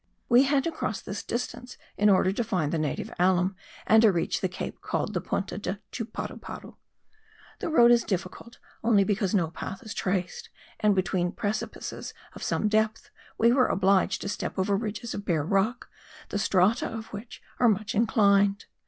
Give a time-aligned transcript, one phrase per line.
[0.29, 3.55] We had to cross this distance in order to find the native alum
[3.85, 6.75] and to reach the cape called the Punta de Chuparuparu.
[7.59, 12.67] The road is difficult only because no path is traced; and between precipices of some
[12.67, 15.87] depth we were obliged to step over ridges of bare rock,
[16.29, 18.65] the strata of which are much inclined.